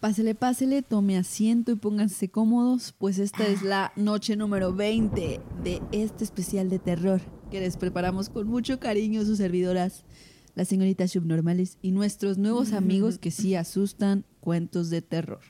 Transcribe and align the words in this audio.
Pásele, 0.00 0.34
pásele, 0.34 0.80
tome 0.80 1.18
asiento 1.18 1.72
y 1.72 1.76
pónganse 1.76 2.30
cómodos, 2.30 2.94
pues 2.96 3.18
esta 3.18 3.46
es 3.46 3.60
la 3.60 3.92
noche 3.96 4.34
número 4.34 4.72
20 4.72 5.40
de 5.62 5.82
este 5.92 6.24
especial 6.24 6.70
de 6.70 6.78
terror 6.78 7.20
que 7.50 7.60
les 7.60 7.76
preparamos 7.76 8.30
con 8.30 8.46
mucho 8.48 8.80
cariño 8.80 9.22
sus 9.26 9.36
servidoras, 9.36 10.04
las 10.54 10.68
señoritas 10.68 11.10
subnormales 11.10 11.76
y 11.82 11.90
nuestros 11.92 12.38
nuevos 12.38 12.72
amigos 12.72 13.18
que 13.18 13.30
sí 13.30 13.54
asustan 13.54 14.24
cuentos 14.40 14.88
de 14.88 15.02
terror. 15.02 15.42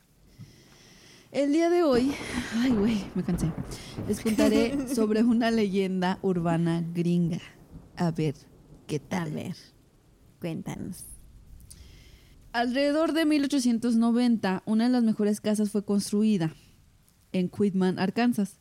El 1.30 1.52
día 1.52 1.70
de 1.70 1.84
hoy, 1.84 2.10
ay 2.56 2.72
güey, 2.72 3.04
me 3.14 3.22
cansé, 3.22 3.52
les 4.08 4.20
contaré 4.20 4.88
sobre 4.92 5.22
una 5.22 5.52
leyenda 5.52 6.18
urbana 6.22 6.84
gringa. 6.92 7.40
A 7.96 8.10
ver, 8.10 8.34
¿qué 8.88 8.98
tal? 8.98 9.28
A 9.28 9.34
ver, 9.34 9.56
cuéntanos. 10.40 11.09
Alrededor 12.52 13.12
de 13.12 13.26
1890, 13.26 14.64
una 14.66 14.84
de 14.84 14.90
las 14.90 15.04
mejores 15.04 15.40
casas 15.40 15.70
fue 15.70 15.84
construida 15.84 16.52
en 17.30 17.48
Quitman, 17.48 18.00
Arkansas. 18.00 18.58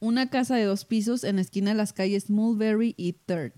Una 0.00 0.30
casa 0.30 0.56
de 0.56 0.64
dos 0.64 0.86
pisos 0.86 1.22
en 1.22 1.36
la 1.36 1.42
esquina 1.42 1.72
de 1.72 1.76
las 1.76 1.92
calles 1.92 2.30
Mulberry 2.30 2.94
y 2.96 3.12
Third. 3.12 3.52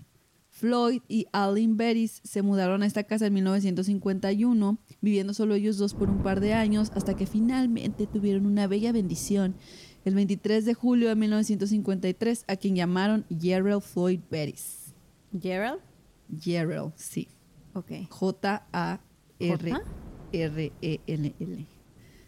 Floyd 0.49 1.01
y 1.07 1.27
Aline 1.31 1.75
Beris 1.75 2.19
se 2.25 2.41
mudaron 2.41 2.83
a 2.83 2.87
esta 2.87 3.03
casa 3.05 3.27
en 3.27 3.35
1951, 3.35 4.79
viviendo 4.99 5.33
solo 5.33 5.53
ellos 5.53 5.77
dos 5.77 5.93
por 5.93 6.09
un 6.09 6.23
par 6.23 6.41
de 6.41 6.53
años, 6.53 6.91
hasta 6.95 7.15
que 7.15 7.25
finalmente 7.25 8.05
tuvieron 8.05 8.45
una 8.45 8.67
bella 8.67 8.91
bendición 8.91 9.55
el 10.03 10.13
23 10.13 10.65
de 10.65 10.73
julio 10.73 11.07
de 11.07 11.15
1953, 11.15 12.43
a 12.47 12.57
quien 12.57 12.75
llamaron 12.75 13.25
Gerald 13.29 13.83
Floyd 13.83 14.19
Beris. 14.29 14.93
¿Gerald? 15.39 15.79
Gerald, 16.37 16.91
sí. 16.97 17.29
Ok. 17.73 17.91
J-A 19.39 19.81
R-R-E-L-L. 20.31 21.67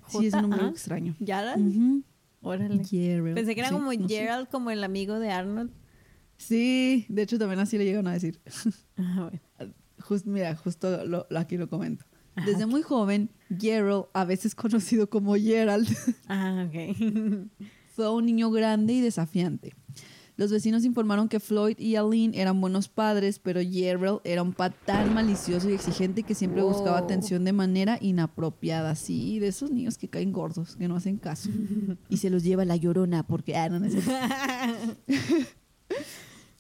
Sí, 0.07 0.25
es 0.27 0.33
un 0.33 0.41
nombre 0.41 0.67
extraño. 0.67 1.15
¿Gerald? 1.23 1.65
Ujú. 1.67 2.03
Órale. 2.41 2.77
Pensé 3.35 3.53
que 3.55 3.61
era 3.61 3.69
como. 3.69 3.91
Gerald, 3.91 4.47
como 4.49 4.71
el 4.71 4.83
amigo 4.83 5.19
de 5.19 5.29
Arnold. 5.31 5.71
Sí, 6.37 7.05
de 7.07 7.21
hecho 7.21 7.37
también 7.37 7.59
así 7.59 7.77
le 7.77 7.85
llegan 7.85 8.07
a 8.07 8.13
decir. 8.13 8.39
Ah, 8.97 9.29
bueno. 9.29 9.73
Just- 9.99 10.25
mira, 10.25 10.55
justo 10.55 11.05
lo- 11.05 11.27
lo- 11.29 11.39
aquí 11.39 11.57
lo 11.57 11.69
comento. 11.69 12.05
Ajá. 12.35 12.45
Desde 12.47 12.65
muy 12.65 12.81
joven, 12.81 13.29
Gerald, 13.59 14.05
a 14.13 14.25
veces 14.25 14.55
conocido 14.55 15.09
como 15.09 15.35
Gerald, 15.35 15.87
Ah, 16.27 16.65
ok. 16.67 16.95
fue 17.95 18.11
un 18.11 18.25
niño 18.25 18.49
grande 18.51 18.93
y 18.93 19.01
desafiante. 19.01 19.73
Los 20.41 20.49
vecinos 20.49 20.85
informaron 20.85 21.29
que 21.29 21.39
Floyd 21.39 21.77
y 21.77 21.97
Aline 21.97 22.35
eran 22.41 22.59
buenos 22.59 22.89
padres, 22.89 23.37
pero 23.37 23.61
Gerald 23.61 24.21
era 24.23 24.41
un 24.41 24.53
patán 24.53 25.13
malicioso 25.13 25.69
y 25.69 25.73
exigente 25.73 26.23
que 26.23 26.33
siempre 26.33 26.63
buscaba 26.63 26.97
atención 26.97 27.43
de 27.43 27.53
manera 27.53 27.99
inapropiada. 28.01 28.95
Sí, 28.95 29.37
de 29.37 29.49
esos 29.49 29.69
niños 29.69 29.99
que 29.99 30.07
caen 30.07 30.31
gordos, 30.33 30.77
que 30.77 30.87
no 30.87 30.95
hacen 30.95 31.17
caso. 31.17 31.51
y 32.09 32.17
se 32.17 32.31
los 32.31 32.41
lleva 32.43 32.65
la 32.65 32.75
llorona 32.75 33.21
porque... 33.21 33.55
Ah, 33.55 33.69
no. 33.69 33.87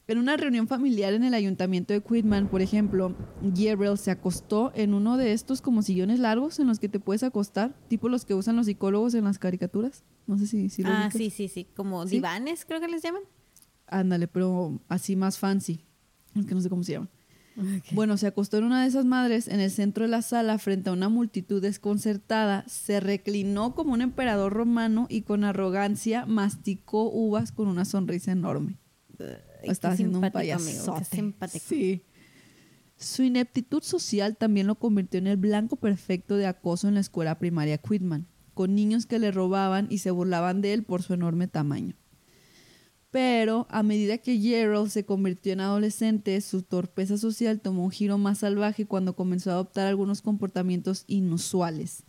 En 0.07 0.17
una 0.17 0.35
reunión 0.35 0.67
familiar 0.67 1.13
en 1.13 1.23
el 1.23 1.33
ayuntamiento 1.33 1.93
de 1.93 2.01
Quitman, 2.01 2.49
por 2.49 2.61
ejemplo, 2.61 3.15
Gerald 3.55 3.97
se 3.97 4.11
acostó 4.11 4.73
en 4.75 4.93
uno 4.93 5.15
de 5.15 5.31
estos 5.31 5.61
como 5.61 5.81
sillones 5.83 6.19
largos 6.19 6.59
en 6.59 6.67
los 6.67 6.79
que 6.79 6.89
te 6.89 6.99
puedes 6.99 7.23
acostar, 7.23 7.73
tipo 7.87 8.09
los 8.09 8.25
que 8.25 8.33
usan 8.35 8.57
los 8.57 8.65
psicólogos 8.65 9.13
en 9.13 9.23
las 9.23 9.39
caricaturas. 9.39 10.03
No 10.27 10.37
sé 10.37 10.47
si, 10.47 10.69
si 10.69 10.83
lo 10.83 10.89
ah, 10.89 11.03
ubicas. 11.05 11.13
sí, 11.13 11.29
sí, 11.29 11.47
sí. 11.47 11.65
Como 11.75 12.05
¿Sí? 12.05 12.15
divanes, 12.15 12.65
creo 12.65 12.81
que 12.81 12.89
les 12.89 13.01
llaman. 13.01 13.21
Ándale, 13.91 14.27
pero 14.27 14.81
así 14.87 15.15
más 15.15 15.37
fancy. 15.37 15.85
Es 16.35 16.45
que 16.45 16.55
no 16.55 16.61
sé 16.61 16.69
cómo 16.69 16.83
se 16.83 16.93
llama. 16.93 17.09
Bueno, 17.91 18.17
se 18.17 18.27
acostó 18.27 18.57
en 18.57 18.63
una 18.63 18.81
de 18.81 18.87
esas 18.87 19.05
madres 19.05 19.47
en 19.47 19.59
el 19.59 19.69
centro 19.69 20.05
de 20.05 20.09
la 20.09 20.21
sala 20.21 20.57
frente 20.57 20.89
a 20.89 20.93
una 20.93 21.09
multitud 21.09 21.61
desconcertada, 21.61 22.63
se 22.67 22.99
reclinó 22.99 23.75
como 23.75 23.93
un 23.93 24.01
emperador 24.01 24.53
romano 24.53 25.05
y 25.09 25.21
con 25.23 25.43
arrogancia 25.43 26.25
masticó 26.25 27.11
uvas 27.11 27.51
con 27.51 27.67
una 27.67 27.85
sonrisa 27.85 28.31
enorme. 28.31 28.79
Estaba 29.63 29.93
haciendo 29.93 30.17
un 30.17 30.23
amigo, 30.23 30.33
payasote. 30.33 31.03
simpático. 31.03 31.65
Sí. 31.67 32.03
Su 32.97 33.23
ineptitud 33.23 33.83
social 33.83 34.37
también 34.37 34.67
lo 34.67 34.75
convirtió 34.75 35.19
en 35.19 35.27
el 35.27 35.37
blanco 35.37 35.75
perfecto 35.75 36.37
de 36.37 36.47
acoso 36.47 36.87
en 36.87 36.95
la 36.95 37.01
escuela 37.01 37.37
primaria 37.37 37.77
Quitman, 37.77 38.27
con 38.53 38.75
niños 38.75 39.05
que 39.05 39.19
le 39.19 39.31
robaban 39.31 39.87
y 39.89 39.99
se 39.99 40.11
burlaban 40.11 40.61
de 40.61 40.73
él 40.73 40.83
por 40.83 41.03
su 41.03 41.13
enorme 41.13 41.47
tamaño. 41.47 41.95
Pero 43.11 43.67
a 43.69 43.83
medida 43.83 44.17
que 44.17 44.39
Gerald 44.39 44.89
se 44.89 45.05
convirtió 45.05 45.51
en 45.51 45.59
adolescente, 45.59 46.39
su 46.39 46.63
torpeza 46.63 47.17
social 47.17 47.59
tomó 47.59 47.83
un 47.83 47.91
giro 47.91 48.17
más 48.17 48.39
salvaje 48.39 48.85
cuando 48.85 49.17
comenzó 49.17 49.51
a 49.51 49.55
adoptar 49.55 49.87
algunos 49.87 50.21
comportamientos 50.21 51.03
inusuales, 51.07 52.05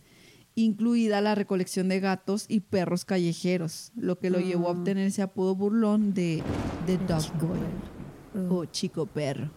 incluida 0.55 1.19
la 1.19 1.35
recolección 1.35 1.89
de 1.89 1.99
gatos 1.99 2.45
y 2.47 2.61
perros 2.61 3.03
callejeros, 3.03 3.91
lo 3.97 4.17
que 4.17 4.29
lo 4.29 4.39
llevó 4.39 4.69
a 4.69 4.71
obtener 4.71 5.07
ese 5.07 5.21
apodo 5.21 5.55
burlón 5.55 6.13
de 6.13 6.41
The 6.85 6.97
Dog 6.99 7.37
Boy 7.37 8.49
o 8.49 8.63
chico 8.65 9.05
perro. 9.05 9.51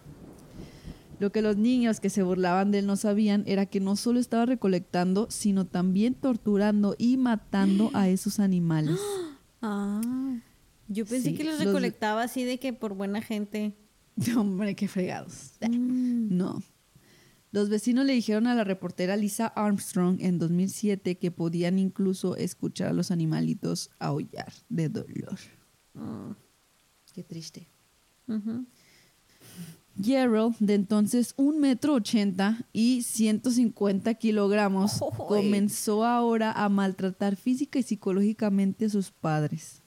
Lo 1.19 1.31
que 1.31 1.41
los 1.41 1.55
niños 1.55 2.01
que 2.01 2.09
se 2.09 2.23
burlaban 2.23 2.71
de 2.71 2.79
él 2.79 2.85
no 2.85 2.97
sabían 2.97 3.43
era 3.47 3.65
que 3.65 3.79
no 3.79 3.95
solo 3.95 4.19
estaba 4.19 4.45
recolectando, 4.45 5.27
sino 5.31 5.65
también 5.65 6.13
torturando 6.13 6.95
y 6.97 7.17
matando 7.17 7.89
a 7.93 8.09
esos 8.09 8.39
animales. 8.39 8.99
Ah, 9.59 9.99
yo 10.87 11.05
pensé 11.05 11.29
Sí, 11.31 11.35
que 11.35 11.43
los 11.43 11.55
los- 11.55 11.65
recolectaba 11.65 12.23
así 12.23 12.43
de 12.43 12.59
que 12.59 12.73
por 12.73 12.93
buena 12.95 13.21
gente. 13.21 13.75
Hombre, 14.37 14.75
qué 14.75 14.87
fregados. 14.87 15.53
Mm. 15.61 16.35
No. 16.37 16.63
Los 17.51 17.69
vecinos 17.69 18.05
le 18.05 18.13
dijeron 18.13 18.45
a 18.47 18.55
la 18.55 18.63
reportera 18.65 19.15
Lisa 19.15 19.47
Armstrong 19.47 20.17
en 20.19 20.37
2007 20.37 21.17
que 21.17 21.31
podían 21.31 21.79
incluso 21.79 22.35
escuchar 22.35 22.89
a 22.89 22.93
los 22.93 23.09
animalitos 23.09 23.89
aullar 23.99 24.51
de 24.69 24.89
dolor. 24.89 25.39
Ah, 25.95 26.35
Qué 27.13 27.23
triste. 27.23 27.67
Gerald, 29.99 30.55
de 30.59 30.75
entonces 30.75 31.33
un 31.37 31.59
metro 31.59 31.95
ochenta 31.95 32.67
y 32.71 33.01
150 33.01 34.13
kilogramos, 34.15 34.99
comenzó 35.17 36.05
ahora 36.05 36.51
a 36.51 36.69
maltratar 36.69 37.35
física 37.35 37.79
y 37.79 37.83
psicológicamente 37.83 38.85
a 38.85 38.89
sus 38.89 39.09
padres. 39.09 39.81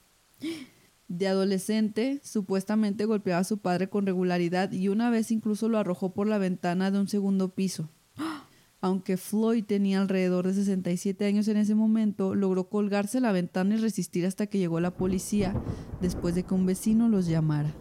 De 1.11 1.27
adolescente, 1.27 2.21
supuestamente 2.23 3.03
golpeaba 3.03 3.41
a 3.41 3.43
su 3.43 3.57
padre 3.57 3.89
con 3.89 4.05
regularidad 4.05 4.71
y 4.71 4.87
una 4.87 5.09
vez 5.09 5.29
incluso 5.29 5.67
lo 5.67 5.77
arrojó 5.77 6.13
por 6.13 6.25
la 6.25 6.37
ventana 6.37 6.89
de 6.89 7.01
un 7.01 7.09
segundo 7.09 7.53
piso. 7.53 7.89
Aunque 8.79 9.17
Floyd 9.17 9.65
tenía 9.65 9.99
alrededor 9.99 10.47
de 10.47 10.53
67 10.53 11.25
años 11.25 11.49
en 11.49 11.57
ese 11.57 11.75
momento, 11.75 12.33
logró 12.33 12.69
colgarse 12.69 13.19
la 13.19 13.33
ventana 13.33 13.75
y 13.75 13.79
resistir 13.79 14.25
hasta 14.25 14.47
que 14.47 14.57
llegó 14.57 14.79
la 14.79 14.95
policía, 14.95 15.53
después 15.99 16.33
de 16.33 16.43
que 16.43 16.53
un 16.53 16.65
vecino 16.65 17.09
los 17.09 17.27
llamara. 17.27 17.75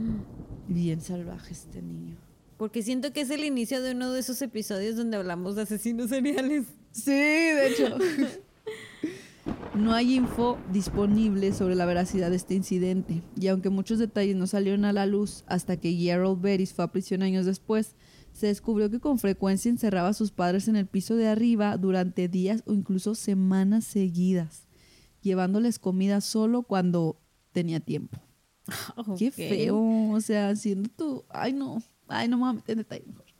Bien 0.66 1.02
salvaje 1.02 1.52
este 1.52 1.82
niño. 1.82 2.16
Porque 2.56 2.82
siento 2.82 3.12
que 3.12 3.20
es 3.20 3.28
el 3.28 3.44
inicio 3.44 3.82
de 3.82 3.92
uno 3.92 4.12
de 4.12 4.20
esos 4.20 4.40
episodios 4.40 4.96
donde 4.96 5.18
hablamos 5.18 5.56
de 5.56 5.62
asesinos 5.62 6.08
seriales. 6.08 6.64
Sí, 6.90 7.10
de 7.10 7.68
hecho. 7.68 7.98
No 9.74 9.94
hay 9.94 10.16
info 10.16 10.58
disponible 10.70 11.54
sobre 11.54 11.74
la 11.74 11.86
veracidad 11.86 12.28
de 12.28 12.36
este 12.36 12.54
incidente, 12.54 13.22
y 13.40 13.46
aunque 13.48 13.70
muchos 13.70 13.98
detalles 13.98 14.36
no 14.36 14.46
salieron 14.46 14.84
a 14.84 14.92
la 14.92 15.06
luz 15.06 15.44
hasta 15.46 15.78
que 15.78 15.94
Gerald 15.94 16.42
Beris 16.42 16.74
fue 16.74 16.84
a 16.84 16.92
prisión 16.92 17.22
años 17.22 17.46
después, 17.46 17.96
se 18.32 18.48
descubrió 18.48 18.90
que 18.90 19.00
con 19.00 19.18
frecuencia 19.18 19.70
encerraba 19.70 20.08
a 20.08 20.14
sus 20.14 20.30
padres 20.30 20.68
en 20.68 20.76
el 20.76 20.86
piso 20.86 21.16
de 21.16 21.26
arriba 21.28 21.78
durante 21.78 22.28
días 22.28 22.62
o 22.66 22.74
incluso 22.74 23.14
semanas 23.14 23.84
seguidas, 23.84 24.68
llevándoles 25.22 25.78
comida 25.78 26.20
solo 26.20 26.64
cuando 26.64 27.18
tenía 27.52 27.80
tiempo. 27.80 28.18
Qué 29.18 29.30
feo, 29.30 30.10
o 30.10 30.20
sea, 30.20 30.50
haciendo 30.50 30.90
tú, 30.90 31.24
ay 31.30 31.54
no, 31.54 31.82
ay 32.08 32.28
no 32.28 32.36
me 32.36 32.42
voy 32.42 32.50
a 32.50 32.54
meter 32.54 32.72
en 32.74 32.78
detalle 32.78 33.04
mejor. 33.06 33.31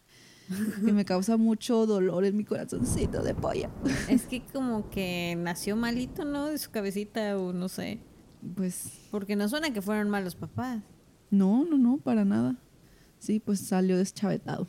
Que 0.85 0.93
me 0.93 1.05
causa 1.07 1.37
mucho 1.37 1.87
dolor 1.87 2.25
en 2.25 2.37
mi 2.37 2.45
corazoncito 2.45 3.23
de 3.23 3.35
polla. 3.35 3.71
Es 4.09 4.27
que 4.27 4.43
como 4.53 4.89
que 4.91 5.35
nació 5.39 5.77
malito, 5.77 6.25
¿no? 6.25 6.47
De 6.47 6.59
su 6.59 6.71
cabecita 6.71 7.39
o 7.39 7.53
no 7.53 7.69
sé. 7.69 8.01
Pues 8.57 8.91
Porque 9.11 9.37
no 9.37 9.49
suena 9.49 9.73
que 9.73 9.83
fueron 9.83 10.09
malos 10.11 10.35
papás. 10.35 10.83
no, 11.31 11.65
no, 11.65 11.79
no, 11.79 11.99
para 11.99 12.25
nada. 12.25 12.57
Sí, 13.19 13.39
pues 13.39 13.61
salió 13.61 13.97
deschavetado. 13.97 14.67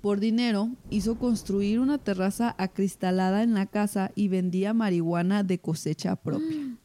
Por 0.00 0.18
dinero, 0.20 0.70
hizo 0.90 1.16
construir 1.18 1.78
una 1.78 1.98
terraza 1.98 2.54
acristalada 2.58 3.42
en 3.42 3.54
la 3.54 3.66
casa 3.66 4.10
y 4.16 4.28
vendía 4.28 4.72
marihuana 4.74 5.44
de 5.44 5.58
cosecha 5.60 6.16
propia. 6.16 6.76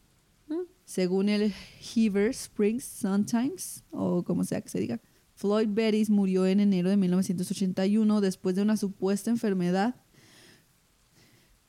Según 0.84 1.28
el 1.28 1.52
Heaver 1.80 2.30
Springs 2.30 2.84
Sun 2.84 3.26
Times, 3.26 3.82
o 3.90 4.22
como 4.22 4.44
sea 4.44 4.60
que 4.60 4.68
se 4.68 4.78
diga, 4.80 5.00
Floyd 5.38 5.68
Beris 5.70 6.10
murió 6.10 6.46
en 6.46 6.58
enero 6.58 6.90
de 6.90 6.96
1981 6.96 8.20
después 8.20 8.56
de 8.56 8.62
una 8.62 8.76
supuesta 8.76 9.30
enfermedad. 9.30 9.94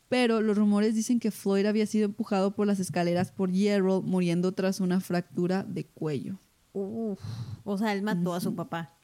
Pero 0.07 0.42
los 0.42 0.57
rumores 0.57 0.95
dicen 0.95 1.19
que 1.19 1.30
Floyd 1.30 1.68
había 1.68 1.86
sido 1.86 2.06
empujado 2.06 2.56
por 2.56 2.66
las 2.66 2.80
escaleras 2.80 3.31
por 3.31 3.51
Gerald, 3.54 4.06
muriendo 4.06 4.54
tras 4.54 4.80
una 4.80 5.00
fractura 5.00 5.63
de 5.63 5.86
cuello. 5.86 6.39
Uf. 6.74 7.19
O 7.63 7.77
sea, 7.77 7.94
él 7.94 8.01
mató 8.01 8.33
a 8.33 8.39
su 8.42 8.56
papá. 8.56 8.98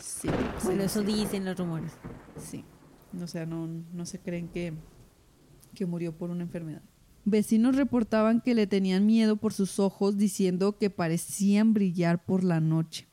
Sí, 0.00 0.28
Bueno, 0.62 0.82
sí, 0.82 0.86
eso 0.86 1.00
sí. 1.00 1.06
dicen 1.06 1.44
los 1.44 1.58
rumores. 1.58 1.90
Sí. 2.38 2.64
O 3.20 3.26
sea, 3.26 3.46
no, 3.46 3.66
no 3.66 4.06
se 4.06 4.20
creen 4.20 4.46
que, 4.46 4.74
que 5.74 5.86
murió 5.86 6.16
por 6.16 6.30
una 6.30 6.44
enfermedad. 6.44 6.82
Vecinos 7.24 7.74
reportaban 7.74 8.40
que 8.40 8.54
le 8.54 8.68
tenían 8.68 9.06
miedo 9.06 9.34
por 9.34 9.52
sus 9.52 9.80
ojos, 9.80 10.16
diciendo 10.18 10.78
que 10.78 10.88
parecían 10.88 11.74
brillar 11.74 12.24
por 12.24 12.44
la 12.44 12.60
noche. 12.60 13.08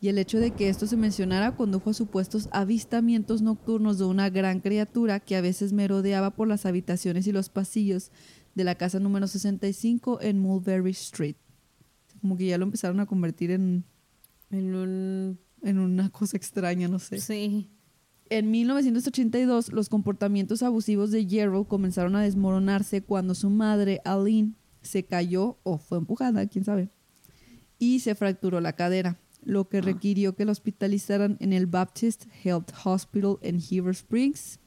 Y 0.00 0.08
el 0.08 0.18
hecho 0.18 0.38
de 0.38 0.52
que 0.52 0.70
esto 0.70 0.86
se 0.86 0.96
mencionara 0.96 1.56
condujo 1.56 1.90
a 1.90 1.94
supuestos 1.94 2.48
avistamientos 2.52 3.42
nocturnos 3.42 3.98
de 3.98 4.04
una 4.04 4.30
gran 4.30 4.60
criatura 4.60 5.20
que 5.20 5.36
a 5.36 5.42
veces 5.42 5.72
merodeaba 5.72 6.30
por 6.30 6.48
las 6.48 6.64
habitaciones 6.64 7.26
y 7.26 7.32
los 7.32 7.50
pasillos 7.50 8.10
de 8.54 8.64
la 8.64 8.76
casa 8.76 8.98
número 8.98 9.26
65 9.26 10.22
en 10.22 10.38
Mulberry 10.38 10.92
Street. 10.92 11.36
Como 12.20 12.36
que 12.36 12.46
ya 12.46 12.58
lo 12.58 12.64
empezaron 12.64 13.00
a 13.00 13.06
convertir 13.06 13.50
en, 13.50 13.84
En 14.50 14.74
un... 14.74 15.38
en 15.62 15.78
una 15.78 16.08
cosa 16.10 16.36
extraña, 16.36 16.88
no 16.88 16.98
sé. 16.98 17.20
Sí. 17.20 17.68
En 18.30 18.50
1982, 18.50 19.72
los 19.72 19.88
comportamientos 19.88 20.62
abusivos 20.62 21.10
de 21.10 21.26
Gerald 21.26 21.66
comenzaron 21.66 22.16
a 22.16 22.22
desmoronarse 22.22 23.02
cuando 23.02 23.34
su 23.34 23.50
madre, 23.50 24.00
Aline, 24.04 24.54
se 24.82 25.04
cayó 25.04 25.58
o 25.62 25.78
fue 25.78 25.98
empujada, 25.98 26.46
quién 26.46 26.64
sabe, 26.64 26.90
y 27.78 28.00
se 28.00 28.14
fracturó 28.14 28.60
la 28.60 28.74
cadera, 28.74 29.18
lo 29.42 29.68
que 29.68 29.80
requirió 29.80 30.34
que 30.34 30.44
la 30.44 30.52
hospitalizaran 30.52 31.36
en 31.40 31.52
el 31.52 31.66
Baptist 31.66 32.24
Health 32.44 32.70
Hospital 32.84 33.36
en 33.42 33.58
Heber 33.70 33.94
Springs. 33.94 34.58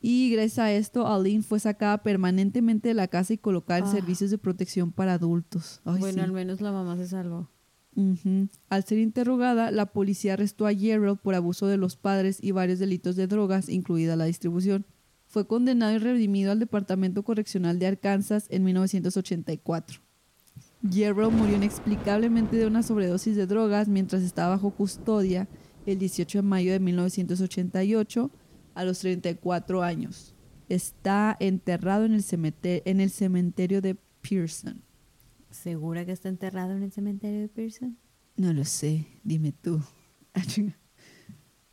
Y 0.00 0.30
gracias 0.30 0.58
a 0.58 0.72
esto, 0.72 1.06
Aline 1.08 1.42
fue 1.42 1.58
sacada 1.58 2.02
permanentemente 2.02 2.88
de 2.88 2.94
la 2.94 3.08
casa 3.08 3.32
y 3.32 3.38
colocada 3.38 3.78
en 3.80 3.86
Ah. 3.86 3.90
servicios 3.92 4.30
de 4.30 4.38
protección 4.38 4.92
para 4.92 5.14
adultos. 5.14 5.80
Ay, 5.84 5.98
bueno, 5.98 6.14
sí. 6.18 6.20
al 6.20 6.32
menos 6.32 6.60
la 6.60 6.70
mamá 6.70 6.96
se 6.96 7.08
salvó. 7.08 7.48
Al 8.68 8.84
ser 8.84 8.98
interrogada, 8.98 9.70
la 9.70 9.86
policía 9.86 10.34
arrestó 10.34 10.66
a 10.66 10.74
Gerald 10.74 11.18
por 11.18 11.34
abuso 11.34 11.66
de 11.66 11.78
los 11.78 11.96
padres 11.96 12.38
y 12.42 12.50
varios 12.50 12.78
delitos 12.78 13.16
de 13.16 13.26
drogas, 13.26 13.70
incluida 13.70 14.16
la 14.16 14.26
distribución. 14.26 14.84
Fue 15.26 15.46
condenado 15.46 15.94
y 15.94 15.98
redimido 15.98 16.52
al 16.52 16.58
Departamento 16.60 17.22
Correccional 17.24 17.78
de 17.78 17.86
Arkansas 17.86 18.46
en 18.50 18.64
1984. 18.64 20.00
Gerald 20.90 21.32
murió 21.32 21.56
inexplicablemente 21.56 22.56
de 22.56 22.66
una 22.66 22.82
sobredosis 22.82 23.36
de 23.36 23.46
drogas 23.46 23.88
mientras 23.88 24.22
estaba 24.22 24.50
bajo 24.56 24.70
custodia 24.70 25.48
el 25.86 25.98
18 25.98 26.38
de 26.38 26.42
mayo 26.42 26.72
de 26.72 26.80
1988 26.80 28.30
a 28.74 28.84
los 28.84 28.98
34 29.00 29.82
años. 29.82 30.34
Está 30.68 31.36
enterrado 31.40 32.04
en 32.04 32.12
el, 32.14 32.22
cemete- 32.22 32.82
en 32.84 33.00
el 33.00 33.10
cementerio 33.10 33.80
de 33.80 33.96
Pearson. 34.28 34.82
¿Segura 35.50 36.04
que 36.04 36.12
está 36.12 36.28
enterrado 36.28 36.72
en 36.72 36.82
el 36.82 36.92
cementerio 36.92 37.40
de 37.40 37.48
Pearson? 37.48 37.96
No 38.36 38.52
lo 38.52 38.64
sé, 38.64 39.06
dime 39.24 39.52
tú. 39.52 39.80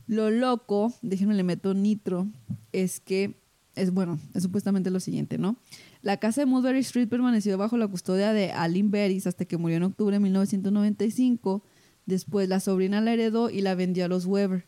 Lo 0.05 0.29
loco, 0.29 0.93
déjenme 1.01 1.33
le 1.33 1.43
meto 1.43 1.73
nitro, 1.73 2.27
es 2.73 2.99
que 2.99 3.41
es 3.75 3.91
bueno, 3.91 4.19
es 4.33 4.43
supuestamente 4.43 4.89
lo 4.91 4.99
siguiente, 4.99 5.37
¿no? 5.37 5.57
La 6.01 6.17
casa 6.17 6.41
de 6.41 6.45
Mulberry 6.45 6.79
Street 6.79 7.07
permaneció 7.07 7.57
bajo 7.57 7.77
la 7.77 7.87
custodia 7.87 8.33
de 8.33 8.51
Aline 8.51 8.89
Berries 8.89 9.27
hasta 9.27 9.45
que 9.45 9.57
murió 9.57 9.77
en 9.77 9.83
octubre 9.83 10.15
de 10.15 10.19
1995. 10.19 11.63
Después 12.05 12.49
la 12.49 12.59
sobrina 12.59 13.01
la 13.01 13.13
heredó 13.13 13.49
y 13.49 13.61
la 13.61 13.75
vendió 13.75 14.05
a 14.05 14.07
los 14.07 14.25
Weber. 14.25 14.67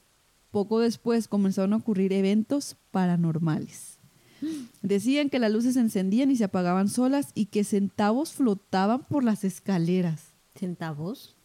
Poco 0.51 0.79
después 0.79 1.27
comenzaron 1.27 1.73
a 1.73 1.77
ocurrir 1.77 2.13
eventos 2.13 2.77
paranormales. 2.91 3.99
Decían 4.81 5.29
que 5.29 5.39
las 5.39 5.51
luces 5.51 5.73
se 5.73 5.79
encendían 5.79 6.31
y 6.31 6.35
se 6.35 6.43
apagaban 6.45 6.87
solas 6.87 7.31
y 7.33 7.47
que 7.47 7.63
centavos 7.63 8.33
flotaban 8.33 9.03
por 9.03 9.23
las 9.23 9.43
escaleras 9.43 10.35
¿Centavos? 10.55 11.35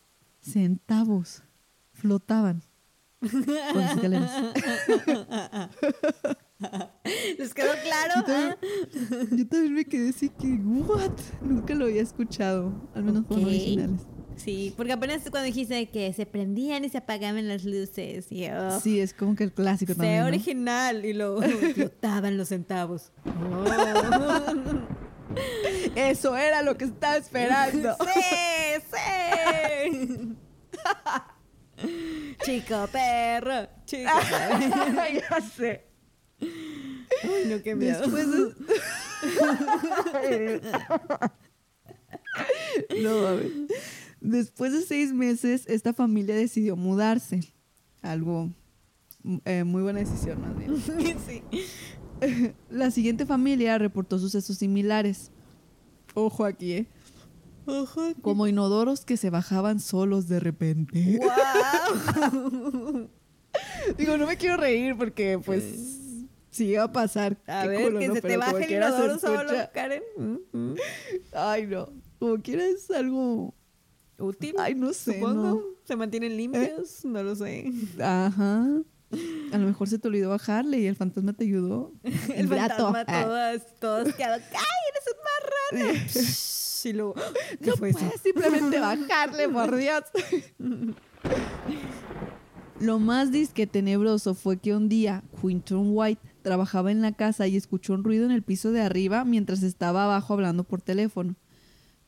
centavos 0.41 1.43
flotaban 1.93 2.63
por 3.21 3.77
las 3.77 3.95
escaleras. 3.97 4.33
¿Les 7.39 7.55
quedó 7.55 7.73
claro? 7.83 8.15
Yo 8.17 8.25
también, 8.25 8.57
yo 9.39 9.47
también 9.49 9.75
me 9.75 9.85
quedé 9.85 10.11
así 10.11 10.29
que, 10.29 10.47
¿what? 10.49 11.11
Nunca 11.43 11.75
lo 11.75 11.87
había 11.87 12.03
escuchado, 12.03 12.73
al 12.95 13.03
menos 13.05 13.25
por 13.25 13.39
Ok. 13.39 13.47
originales. 13.47 14.03
Sí, 14.37 14.73
porque 14.77 14.93
apenas 14.93 15.23
cuando 15.31 15.45
dijiste 15.47 15.91
que 15.91 16.13
se 16.15 16.25
prendían 16.25 16.85
y 16.85 16.89
se 16.89 16.97
apagaban 16.99 17.47
las 17.47 17.65
luces. 17.65 18.31
Y, 18.33 18.47
oh, 18.49 18.81
Sí, 18.81 18.99
es 19.01 19.13
como 19.13 19.35
que 19.37 19.45
el 19.45 19.53
clásico 19.53 19.95
también. 19.95 20.21
¿no? 20.21 20.27
original 20.29 21.05
y 21.05 21.13
luego 21.13 21.43
flotaban 21.75 22.39
los 22.39 22.49
centavos. 22.49 23.13
Eso 25.95 26.37
era 26.37 26.63
lo 26.63 26.77
que 26.79 26.87
estaba 26.87 27.17
esperando. 27.19 27.95
¡Sí! 28.01 28.21
¡Sí! 28.91 30.37
Chico 32.43 32.89
perro, 32.91 33.69
chico 33.85 34.11
perro. 34.31 35.03
ya 35.31 35.41
sé. 35.41 35.85
Ay, 36.41 37.45
no, 37.47 37.63
qué 37.63 37.75
miedo. 37.75 38.01
Después 38.01 38.31
de... 38.31 38.39
no, 43.03 43.27
a 43.27 43.33
ver. 43.33 43.51
Después 44.21 44.73
de 44.73 44.83
seis 44.83 45.13
meses, 45.13 45.65
esta 45.67 45.93
familia 45.93 46.35
decidió 46.35 46.77
mudarse. 46.77 47.41
Algo, 48.03 48.51
eh, 49.45 49.65
muy 49.65 49.83
buena 49.83 50.01
decisión, 50.01 50.41
más 50.41 50.57
bien. 50.57 50.77
Sí. 51.27 51.43
La 52.69 52.91
siguiente 52.91 53.25
familia 53.25 53.79
reportó 53.79 54.19
sucesos 54.19 54.59
similares. 54.59 55.31
Ojo 56.13 56.45
aquí, 56.45 56.73
¿eh? 56.73 56.87
Ojo. 57.65 58.13
Como 58.21 58.47
inodoros 58.47 59.07
que 59.07 59.17
se 59.17 59.31
bajaban 59.31 59.81
solos 59.81 60.29
de 60.29 60.39
repente. 60.39 61.19
¡Wow! 61.19 63.09
Digo, 63.97 64.19
no 64.19 64.27
me 64.27 64.37
quiero 64.37 64.59
reír 64.59 64.97
porque, 64.99 65.39
pues, 65.39 66.00
sí 66.51 66.67
iba 66.67 66.85
a 66.85 66.93
pasar. 66.93 67.37
A 67.47 67.63
Qué 67.63 67.69
ver, 67.69 67.83
culo, 67.85 67.99
que 68.01 68.09
¿no? 68.09 68.15
se 68.15 68.21
te 68.23 68.37
baje 68.37 68.65
el 68.65 68.73
inodoro 68.73 69.19
solo. 69.19 69.53
Karen. 69.73 70.03
Mm, 70.17 70.37
mm. 70.53 70.75
Ay, 71.33 71.67
no. 71.67 71.89
Como 72.19 72.37
quiera 72.43 72.65
es 72.67 72.91
algo... 72.91 73.55
Útil. 74.19 74.55
Ay, 74.59 74.75
no 74.75 74.93
sé, 74.93 75.15
Supongo. 75.15 75.43
no. 75.43 75.57
¿Eh? 75.61 75.63
Se 75.85 75.97
mantienen 75.97 76.37
limpios. 76.37 77.05
No 77.07 77.23
lo 77.23 77.35
sé. 77.35 77.73
Ajá. 77.99 78.67
A 79.53 79.59
lo 79.59 79.67
mejor 79.67 79.89
se 79.89 79.99
te 79.99 80.09
olvidó 80.09 80.29
bajarle 80.29 80.79
y 80.79 80.87
el 80.87 80.95
fantasma 80.95 81.33
te 81.33 81.45
ayudó. 81.45 81.93
El 82.37 82.47
fantasma 82.47 83.05
Ah. 83.09 83.23
todas, 83.25 83.63
todas 83.81 84.15
quedaron. 84.15 84.41
¡Ay, 84.53 84.83
eres 84.91 85.05
un 85.73 85.81
marrano! 85.89 86.01
y 86.85 86.93
luego, 86.93 87.15
¿qué 87.63 87.71
No 87.71 87.77
fue 87.77 87.91
eso? 87.91 87.99
puedes 87.99 88.21
simplemente 88.21 88.79
bajarle, 88.79 89.49
por 89.49 89.75
Dios. 89.77 90.05
Lo 92.81 92.99
más 92.99 93.31
disque 93.31 93.67
tenebroso 93.67 94.35
fue 94.35 94.57
que 94.59 94.75
un 94.75 94.89
día 94.89 95.23
Quinton 95.41 95.89
White 95.91 96.21
trabajaba 96.41 96.91
en 96.91 97.03
la 97.03 97.13
casa 97.13 97.47
y 97.47 97.57
escuchó 97.57 97.95
un 97.95 98.05
ruido 98.05 98.25
en 98.25 98.31
el 98.33 98.43
piso 98.43 98.73
de 98.73 98.81
arriba 98.81 99.25
mientras 99.25 99.63
estaba 99.63 100.05
abajo 100.05 100.35
hablando 100.35 100.65
por 100.65 100.83
teléfono. 100.83 101.37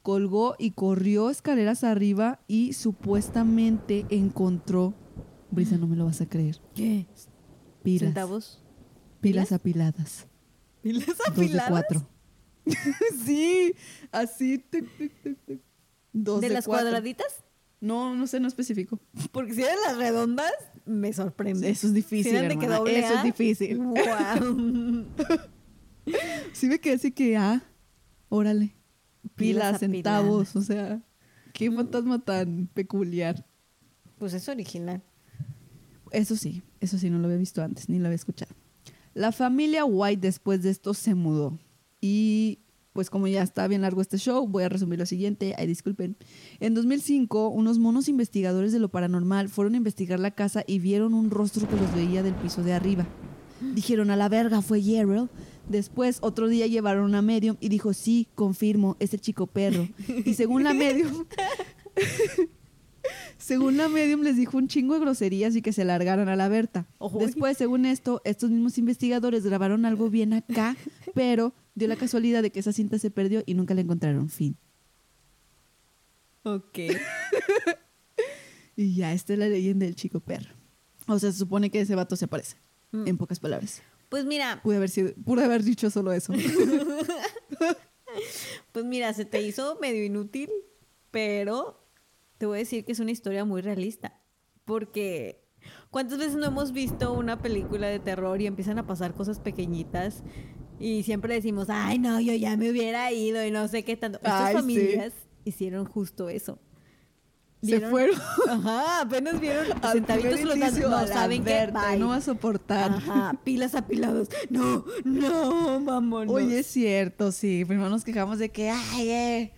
Colgó 0.02 0.56
y 0.58 0.72
corrió 0.72 1.30
escaleras 1.30 1.84
arriba 1.84 2.40
y 2.48 2.72
supuestamente 2.72 4.04
encontró, 4.10 4.94
Brisa, 5.50 5.78
no 5.78 5.86
me 5.86 5.96
lo 5.96 6.06
vas 6.06 6.20
a 6.20 6.28
creer, 6.28 6.60
¿Qué? 6.74 7.06
pilas. 7.82 8.08
¿Centavos? 8.08 8.62
Pilas 9.20 9.52
apiladas. 9.52 10.26
¿Pilas 10.82 11.06
Dos 11.06 11.36
de 11.36 11.60
cuatro. 11.68 12.08
sí, 13.24 13.74
así. 14.10 14.64
Dos 16.12 16.40
¿De 16.40 16.48
de 16.48 16.54
las 16.54 16.66
cuatro. 16.66 16.84
cuadraditas? 16.86 17.44
No, 17.80 18.14
no 18.14 18.26
sé, 18.26 18.40
no 18.40 18.48
especifico. 18.48 18.98
Porque 19.30 19.54
si 19.54 19.62
eran 19.62 19.78
las 19.86 19.96
redondas, 19.96 20.52
me 20.84 21.12
sorprende. 21.12 21.68
Eso 21.68 21.86
es 21.86 21.94
difícil, 21.94 22.58
que 22.58 22.66
doble 22.66 22.98
eso 22.98 23.14
es 23.14 23.22
difícil. 23.22 23.78
Wow. 23.78 25.06
Sí 26.52 26.66
me 26.66 26.80
quedé 26.80 26.94
así 26.94 27.12
que, 27.12 27.36
ah, 27.36 27.62
órale. 28.28 28.74
Pilas 29.36 29.78
Pilas, 29.78 29.80
centavos, 29.80 30.56
o 30.56 30.60
sea, 30.62 31.00
qué 31.52 31.70
fantasma 31.70 32.18
tan 32.18 32.68
peculiar. 32.74 33.46
pues 34.18 34.34
es 34.34 34.48
original. 34.48 35.00
Eso 36.10 36.34
sí, 36.36 36.62
eso 36.80 36.98
sí, 36.98 37.08
no 37.08 37.18
lo 37.18 37.26
había 37.26 37.38
visto 37.38 37.62
antes, 37.62 37.88
ni 37.88 37.98
lo 37.98 38.06
había 38.06 38.16
escuchado. 38.16 38.52
La 39.14 39.30
familia 39.30 39.84
White 39.84 40.20
después 40.20 40.62
de 40.62 40.70
esto 40.70 40.92
se 40.92 41.14
mudó. 41.14 41.58
Y 42.00 42.58
pues 42.92 43.10
como 43.10 43.26
ya 43.26 43.42
está 43.42 43.66
bien 43.68 43.82
largo 43.82 44.00
este 44.00 44.18
show, 44.18 44.46
voy 44.46 44.64
a 44.64 44.68
resumir 44.68 44.98
lo 44.98 45.06
siguiente. 45.06 45.54
Ay, 45.56 45.66
disculpen. 45.66 46.16
En 46.60 46.74
2005, 46.74 47.48
unos 47.48 47.78
monos 47.78 48.08
investigadores 48.08 48.72
de 48.72 48.78
lo 48.78 48.90
paranormal 48.90 49.48
fueron 49.48 49.74
a 49.74 49.78
investigar 49.78 50.20
la 50.20 50.32
casa 50.32 50.64
y 50.66 50.78
vieron 50.78 51.14
un 51.14 51.30
rostro 51.30 51.68
que 51.68 51.76
los 51.76 51.94
veía 51.94 52.22
del 52.22 52.34
piso 52.34 52.62
de 52.62 52.72
arriba. 52.72 53.06
Dijeron, 53.60 54.10
a 54.10 54.16
la 54.16 54.28
verga, 54.28 54.60
fue 54.60 54.82
Gerald. 54.82 55.30
Después, 55.68 56.18
otro 56.20 56.48
día 56.48 56.66
llevaron 56.66 57.04
una 57.04 57.22
medium 57.22 57.56
y 57.60 57.68
dijo, 57.68 57.92
sí, 57.92 58.28
confirmo, 58.34 58.96
es 58.98 59.14
el 59.14 59.20
chico 59.20 59.46
perro. 59.46 59.88
Y 60.24 60.34
según 60.34 60.64
la 60.64 60.74
medium, 60.74 61.24
según 63.42 63.76
la 63.76 63.88
medium 63.88 64.22
les 64.22 64.36
dijo 64.36 64.56
un 64.56 64.68
chingo 64.68 64.94
de 64.94 65.00
groserías 65.00 65.56
y 65.56 65.62
que 65.62 65.72
se 65.72 65.84
largaran 65.84 66.28
a 66.28 66.36
la 66.36 66.48
Berta. 66.48 66.86
Después, 67.18 67.58
según 67.58 67.86
esto, 67.86 68.20
estos 68.24 68.50
mismos 68.50 68.78
investigadores 68.78 69.44
grabaron 69.44 69.84
algo 69.84 70.10
bien 70.10 70.32
acá, 70.32 70.76
pero 71.14 71.52
dio 71.74 71.88
la 71.88 71.96
casualidad 71.96 72.42
de 72.42 72.50
que 72.50 72.60
esa 72.60 72.72
cinta 72.72 72.98
se 72.98 73.10
perdió 73.10 73.42
y 73.46 73.54
nunca 73.54 73.74
la 73.74 73.80
encontraron. 73.82 74.28
Fin. 74.28 74.56
Ok. 76.44 76.78
Y 78.74 78.94
ya, 78.94 79.12
esta 79.12 79.34
es 79.34 79.38
la 79.38 79.48
leyenda 79.48 79.84
del 79.84 79.94
chico 79.96 80.18
perro. 80.20 80.50
O 81.06 81.18
sea, 81.18 81.30
se 81.30 81.38
supone 81.38 81.70
que 81.70 81.82
ese 81.82 81.94
vato 81.94 82.16
se 82.16 82.24
aparece, 82.24 82.56
Mm. 82.90 83.06
en 83.06 83.18
pocas 83.18 83.38
palabras. 83.38 83.82
Pues 84.08 84.24
mira, 84.24 84.60
Pude 84.62 84.76
haber, 84.76 84.88
sido, 84.88 85.12
pude 85.24 85.44
haber 85.44 85.62
dicho 85.62 85.90
solo 85.90 86.10
eso. 86.12 86.32
pues 88.72 88.84
mira, 88.84 89.12
se 89.12 89.24
te 89.26 89.42
hizo 89.42 89.78
medio 89.80 90.02
inútil, 90.04 90.48
pero 91.10 91.81
te 92.42 92.46
voy 92.46 92.56
a 92.56 92.58
decir 92.58 92.84
que 92.84 92.90
es 92.90 92.98
una 92.98 93.12
historia 93.12 93.44
muy 93.44 93.62
realista. 93.62 94.20
Porque 94.64 95.44
¿cuántas 95.92 96.18
veces 96.18 96.34
no 96.34 96.46
hemos 96.46 96.72
visto 96.72 97.12
una 97.12 97.40
película 97.40 97.86
de 97.86 98.00
terror 98.00 98.40
y 98.40 98.48
empiezan 98.48 98.80
a 98.80 98.84
pasar 98.84 99.14
cosas 99.14 99.38
pequeñitas? 99.38 100.24
Y 100.80 101.04
siempre 101.04 101.34
decimos, 101.34 101.68
ay, 101.70 102.00
no, 102.00 102.18
yo 102.18 102.34
ya 102.34 102.56
me 102.56 102.68
hubiera 102.68 103.12
ido 103.12 103.46
y 103.46 103.52
no 103.52 103.68
sé 103.68 103.84
qué 103.84 103.96
tanto. 103.96 104.18
Estas 104.18 104.32
Ay, 104.40 104.54
sí. 104.54 104.60
familias 104.60 105.12
hicieron 105.44 105.84
justo 105.84 106.28
eso. 106.28 106.58
Se 107.60 107.66
¿Vieron? 107.76 107.90
fueron. 107.92 108.20
Ajá, 108.48 109.02
apenas 109.02 109.38
vieron 109.38 109.66
Al 109.82 109.92
sentaditos 109.92 110.32
primer 110.32 110.56
flotando. 110.56 110.66
inicio, 110.80 110.96
a 110.96 111.02
No, 111.02 111.06
¿saben 111.06 111.44
qué? 111.44 111.72
No 111.96 112.08
vas 112.08 112.22
a 112.22 112.32
soportar. 112.32 112.90
Ajá, 112.90 113.38
pilas 113.44 113.76
apilados. 113.76 114.30
No, 114.50 114.84
no, 115.04 115.80
vámonos. 115.84 116.34
Oye, 116.34 116.58
es 116.58 116.66
cierto, 116.66 117.30
sí. 117.30 117.64
Primero 117.64 117.88
nos 117.88 118.02
quejamos 118.02 118.40
de 118.40 118.48
que, 118.48 118.68
ay, 118.68 119.10
eh, 119.10 119.52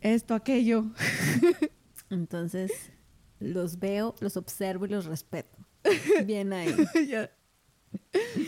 esto, 0.00 0.34
aquello. 0.34 0.86
Entonces, 2.10 2.72
los 3.40 3.78
veo, 3.78 4.14
los 4.20 4.36
observo 4.36 4.86
y 4.86 4.88
los 4.88 5.06
respeto. 5.06 5.56
Bien 6.26 6.52
ahí. 6.52 6.74
Ya. 7.08 7.30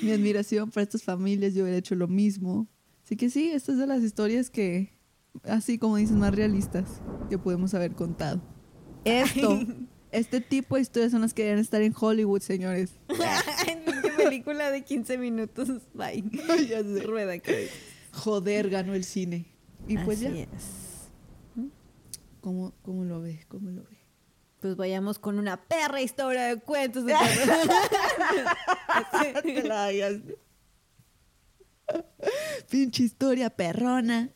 Mi 0.03 0.13
admiración 0.13 0.71
para 0.71 0.83
estas 0.83 1.03
familias, 1.03 1.55
yo 1.55 1.63
hubiera 1.63 1.79
hecho 1.79 1.95
lo 1.95 2.09
mismo. 2.09 2.69
Así 3.05 3.17
que 3.17 3.31
sí, 3.31 3.51
esta 3.51 3.73
es 3.73 3.79
de 3.79 3.87
las 3.87 4.03
historias 4.03 4.51
que, 4.51 4.93
así 5.45 5.79
como 5.79 5.97
dices, 5.97 6.17
más 6.17 6.35
realistas 6.35 7.01
que 7.29 7.39
podemos 7.39 7.75
haber 7.75 7.93
contado. 7.93 8.41
Esto, 9.05 9.61
este 10.13 10.41
tipo 10.41 10.77
de 10.77 10.83
historias 10.83 11.13
son 11.13 11.23
las 11.23 11.35
que 11.35 11.45
deben 11.45 11.59
estar 11.59 11.83
en 11.83 11.95
Hollywood, 11.99 12.41
señores. 12.41 12.93
Pinche 13.09 14.11
película 14.17 14.71
de 14.71 14.85
15 14.85 15.19
minutos. 15.19 15.69
Bye. 15.95 16.25
Ya. 16.69 16.83
Rueda. 16.83 17.35
Joder, 18.13 18.71
ganó 18.71 18.95
el 18.95 19.05
cine. 19.05 19.47
Y 19.89 19.97
pues 19.99 20.19
Así 20.19 20.35
ya, 20.35 20.43
es. 20.43 20.90
¿Cómo, 22.41 22.73
¿cómo 22.83 23.05
lo 23.05 23.21
ve? 23.21 23.45
¿Cómo 23.49 23.71
lo 23.71 23.83
ve? 23.85 23.99
Pues 24.61 24.77
vayamos 24.77 25.19
con 25.19 25.39
una 25.39 25.57
perra 25.57 26.03
historia 26.03 26.43
de 26.43 26.61
cuentos 26.61 27.07
de. 27.07 27.15
Te 29.43 29.63
la. 29.63 29.89
Pinche 32.71 33.03
historia 33.05 33.49
perrona. 33.51 34.29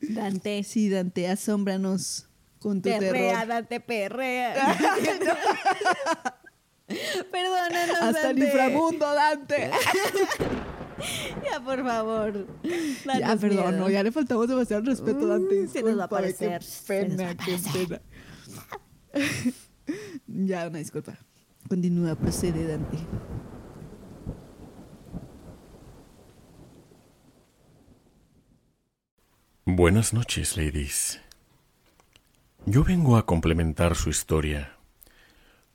Dante. 0.00 0.62
Sí, 0.64 0.88
Dante, 0.88 1.28
asómbranos 1.28 2.28
con 2.58 2.82
tu 2.82 2.88
Perrea, 2.88 3.10
terror. 3.10 3.46
Dante, 3.48 3.80
perrea. 3.80 4.54
Perdónanos, 7.30 7.96
Hasta 8.00 8.30
el 8.30 8.38
Dante. 8.38 8.44
inframundo, 8.44 9.14
Dante. 9.14 9.70
Por 11.64 11.82
favor. 11.84 12.46
ya, 13.18 13.36
perdón, 13.36 13.50
miedo. 13.50 13.72
no, 13.72 13.90
ya 13.90 14.02
le 14.02 14.10
faltamos 14.12 14.48
demasiado 14.48 14.82
respeto, 14.84 15.26
Mm, 15.26 15.28
Dante. 15.28 15.68
se 15.68 15.82
nos 15.82 15.98
va 15.98 16.02
a 16.02 16.06
aparecer, 16.06 16.60
Qué 16.60 16.66
pena, 16.86 17.36
qué 17.36 17.58
pena. 17.72 18.00
ya, 20.26 20.68
una 20.68 20.78
disculpa. 20.78 21.18
Continúa, 21.68 22.14
procede, 22.16 22.66
Dante. 22.66 22.98
Buenas 29.64 30.12
noches, 30.12 30.56
ladies. 30.56 31.20
Yo 32.66 32.84
vengo 32.84 33.16
a 33.16 33.26
complementar 33.26 33.94
su 33.96 34.10
historia, 34.10 34.76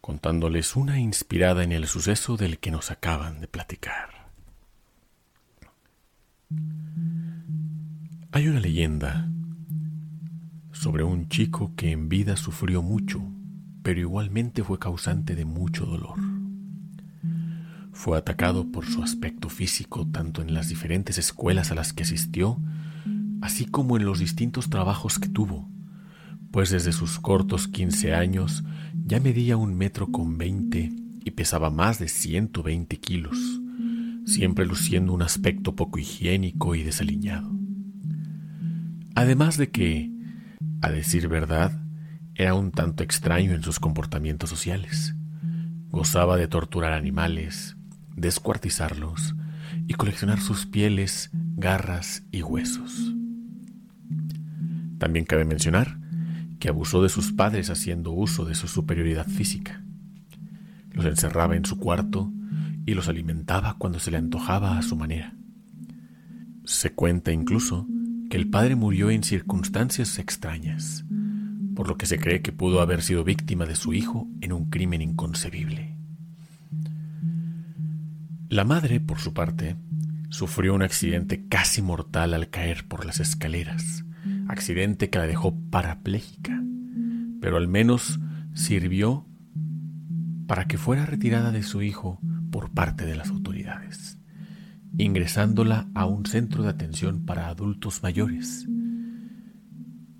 contándoles 0.02 0.76
una 0.76 1.00
inspirada 1.00 1.64
en 1.64 1.72
el 1.72 1.88
suceso 1.88 2.38
del 2.38 2.60
que 2.60 2.72
nos 2.72 2.92
acaban 2.92 3.40
de 3.42 3.48
platicar. 3.48 4.17
Hay 8.32 8.48
una 8.48 8.62
leyenda 8.62 9.30
sobre 10.72 11.04
un 11.04 11.28
chico 11.28 11.74
que 11.76 11.92
en 11.92 12.08
vida 12.08 12.38
sufrió 12.38 12.82
mucho, 12.82 13.22
pero 13.84 14.00
igualmente 14.00 14.64
fue 14.64 14.80
causante 14.80 15.36
de 15.36 15.44
mucho 15.44 15.86
dolor. 15.86 16.18
Fue 17.92 18.18
atacado 18.18 18.72
por 18.72 18.86
su 18.86 19.04
aspecto 19.04 19.50
físico 19.50 20.08
tanto 20.08 20.42
en 20.42 20.54
las 20.54 20.70
diferentes 20.70 21.18
escuelas 21.18 21.72
a 21.72 21.76
las 21.76 21.92
que 21.92 22.04
asistió, 22.04 22.58
así 23.42 23.66
como 23.66 23.98
en 23.98 24.06
los 24.06 24.20
distintos 24.20 24.70
trabajos 24.70 25.20
que 25.20 25.28
tuvo, 25.28 25.68
pues 26.52 26.70
desde 26.70 26.94
sus 26.94 27.20
cortos 27.20 27.68
15 27.68 28.14
años 28.14 28.64
ya 29.06 29.20
medía 29.20 29.58
un 29.58 29.76
metro 29.76 30.12
con 30.12 30.38
20 30.38 30.94
y 31.26 31.32
pesaba 31.32 31.72
más 31.72 32.00
de 32.00 32.08
120 32.08 32.98
kilos, 33.00 33.60
siempre 34.28 34.66
luciendo 34.66 35.14
un 35.14 35.22
aspecto 35.22 35.74
poco 35.74 36.00
higiénico 36.00 36.76
y 36.76 36.84
desaliñado. 36.84 37.50
Además 39.16 39.58
de 39.58 39.72
que, 39.72 40.12
a 40.82 40.92
decir 40.92 41.30
verdad, 41.30 41.82
era 42.36 42.54
un 42.54 42.72
tanto 42.72 43.04
extraño 43.04 43.54
en 43.54 43.64
sus 43.64 43.80
comportamientos 43.80 44.50
sociales. 44.50 45.16
Gozaba 45.90 46.36
de 46.36 46.50
torturar 46.50 46.92
animales, 46.92 47.78
descuartizarlos 48.16 49.34
y 49.88 49.94
coleccionar 49.94 50.42
sus 50.42 50.66
pieles, 50.66 51.30
garras 51.56 52.24
y 52.30 52.42
huesos. 52.44 53.14
También 54.98 55.26
cabe 55.26 55.46
mencionar 55.46 56.00
que 56.60 56.68
abusó 56.68 57.02
de 57.02 57.10
sus 57.10 57.32
padres 57.32 57.70
haciendo 57.70 58.12
uso 58.12 58.44
de 58.44 58.56
su 58.56 58.68
superioridad 58.68 59.26
física. 59.26 59.84
Los 60.92 61.06
encerraba 61.06 61.56
en 61.56 61.64
su 61.64 61.78
cuarto 61.78 62.34
y 62.88 62.94
los 62.94 63.10
alimentaba 63.10 63.76
cuando 63.78 64.00
se 64.00 64.10
le 64.10 64.18
antojaba 64.18 64.78
a 64.78 64.82
su 64.82 64.96
manera. 64.96 65.36
Se 66.64 66.94
cuenta 66.94 67.34
incluso 67.34 67.86
que 68.30 68.38
el 68.38 68.50
padre 68.50 68.76
murió 68.76 69.12
en 69.12 69.24
circunstancias 69.24 70.18
extrañas, 70.20 71.06
por 71.76 71.90
lo 71.90 71.98
que 71.98 72.06
se 72.06 72.18
cree 72.18 72.42
que 72.42 72.54
pudo 72.54 72.80
haber 72.80 73.02
sido 73.02 73.26
víctima 73.26 73.66
de 73.66 73.76
su 73.76 73.94
hijo 73.94 74.28
en 74.40 74.54
un 74.54 74.70
crimen 74.70 75.02
inconcebible. 75.02 75.98
La 78.50 78.64
madre, 78.64 79.02
por 79.02 79.20
su 79.20 79.34
parte, 79.34 79.76
sufrió 80.30 80.74
un 80.74 80.82
accidente 80.82 81.46
casi 81.50 81.82
mortal 81.82 82.34
al 82.34 82.50
caer 82.50 82.88
por 82.88 83.06
las 83.06 83.20
escaleras, 83.20 84.06
accidente 84.48 85.10
que 85.10 85.20
la 85.20 85.28
dejó 85.28 85.54
parapléjica, 85.70 86.64
pero 87.42 87.58
al 87.58 87.68
menos 87.68 88.22
sirvió 88.54 89.26
para 90.48 90.68
que 90.68 90.78
fuera 90.78 91.06
retirada 91.06 91.52
de 91.52 91.64
su 91.64 91.82
hijo 91.82 92.22
por 92.52 92.72
parte 92.72 93.06
de 93.06 93.16
las 93.16 93.30
autoridades, 93.30 94.18
ingresándola 94.98 95.88
a 95.94 96.06
un 96.06 96.26
centro 96.26 96.64
de 96.64 96.70
atención 96.70 97.26
para 97.26 97.48
adultos 97.48 98.04
mayores, 98.04 98.68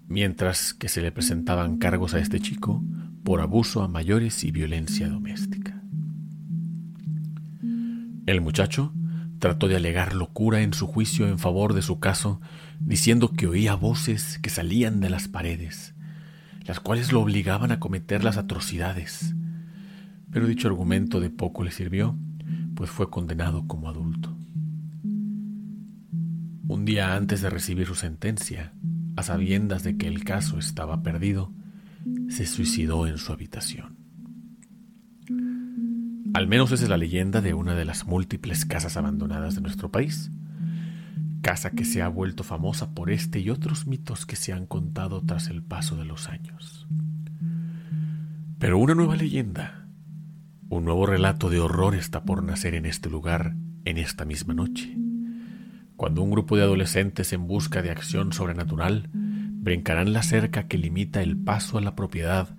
mientras 0.08 0.74
que 0.74 0.90
se 0.90 1.02
le 1.02 1.12
presentaban 1.12 1.78
cargos 1.78 2.14
a 2.14 2.20
este 2.20 2.40
chico 2.40 2.84
por 3.24 3.42
abuso 3.42 3.84
a 3.84 3.88
mayores 3.88 4.44
y 4.44 4.52
violencia 4.52 5.10
doméstica. 5.10 5.84
El 8.26 8.42
muchacho 8.42 8.94
trató 9.40 9.68
de 9.68 9.76
alegar 9.76 10.14
locura 10.14 10.62
en 10.62 10.74
su 10.74 10.88
juicio 10.88 11.28
en 11.28 11.40
favor 11.40 11.74
de 11.74 11.82
su 11.82 12.00
caso, 12.00 12.42
diciendo 12.80 13.32
que 13.32 13.48
oía 13.48 13.76
voces 13.76 14.40
que 14.40 14.50
salían 14.50 15.00
de 15.00 15.10
las 15.10 15.28
paredes, 15.28 15.94
las 16.66 16.80
cuales 16.80 17.12
lo 17.12 17.22
obligaban 17.22 17.72
a 17.72 17.80
cometer 17.80 18.24
las 18.24 18.38
atrocidades. 18.38 19.36
Pero 20.32 20.48
dicho 20.48 20.68
argumento 20.68 21.20
de 21.20 21.30
poco 21.30 21.64
le 21.64 21.72
sirvió, 21.72 22.18
pues 22.76 22.90
fue 22.90 23.10
condenado 23.10 23.68
como 23.68 23.90
adulto. 23.90 24.36
Un 26.68 26.86
día 26.86 27.16
antes 27.16 27.42
de 27.42 27.50
recibir 27.50 27.88
su 27.88 27.96
sentencia, 27.96 28.74
a 29.16 29.24
sabiendas 29.24 29.84
de 29.84 29.98
que 29.98 30.08
el 30.08 30.24
caso 30.24 30.60
estaba 30.60 31.02
perdido, 31.02 31.52
se 32.30 32.46
suicidó 32.46 33.08
en 33.08 33.18
su 33.18 33.32
habitación. 33.32 33.98
Al 36.34 36.48
menos 36.48 36.72
esa 36.72 36.84
es 36.84 36.90
la 36.90 36.98
leyenda 36.98 37.42
de 37.42 37.54
una 37.54 37.74
de 37.74 37.86
las 37.86 38.06
múltiples 38.06 38.66
casas 38.66 38.96
abandonadas 38.96 39.56
de 39.56 39.62
nuestro 39.62 39.92
país. 39.92 40.30
Casa 41.42 41.72
que 41.72 41.86
se 41.86 42.02
ha 42.02 42.10
vuelto 42.10 42.44
famosa 42.44 42.94
por 42.94 43.10
este 43.10 43.40
y 43.40 43.50
otros 43.50 43.88
mitos 43.88 44.26
que 44.26 44.36
se 44.36 44.54
han 44.54 44.68
contado 44.68 45.22
tras 45.22 45.48
el 45.48 45.64
paso 45.64 45.96
de 45.96 46.06
los 46.06 46.30
años. 46.30 46.88
Pero 48.60 48.78
una 48.78 48.94
nueva 48.94 49.16
leyenda, 49.16 49.87
un 50.70 50.84
nuevo 50.84 51.06
relato 51.06 51.50
de 51.50 51.60
horror 51.60 51.96
está 51.96 52.24
por 52.24 52.44
nacer 52.44 52.74
en 52.74 52.86
este 52.86 53.10
lugar 53.10 53.56
en 53.86 53.98
esta 53.98 54.26
misma 54.26 54.54
noche. 54.54 54.98
Cuando 55.96 56.22
un 56.22 56.30
grupo 56.30 56.58
de 56.58 56.64
adolescentes 56.64 57.32
en 57.32 57.48
busca 57.48 57.82
de 57.82 57.90
acción 57.90 58.34
sobrenatural 58.34 59.10
brincarán 59.14 60.14
la 60.14 60.24
cerca 60.24 60.68
que 60.68 60.78
limita 60.78 61.22
el 61.22 61.38
paso 61.38 61.78
a 61.78 61.82
la 61.82 61.96
propiedad 61.96 62.56